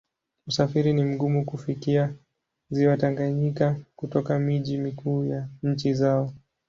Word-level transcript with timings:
Usafiri 0.47 0.93
ni 0.93 1.03
mgumu 1.03 1.45
kufikia 1.45 2.13
Ziwa 2.69 2.97
Tanganyika 2.97 3.79
kutoka 3.95 4.39
miji 4.39 4.77
mikuu 4.77 5.25
ya 5.25 5.47
nchi 5.63 5.93
zao. 5.93 6.33